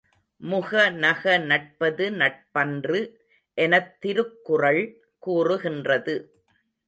[0.41, 3.01] முகநக நட்பது நட்பன்று
[3.57, 4.81] எனத் திருக்குறள்
[5.19, 6.15] கூறுகின்றது.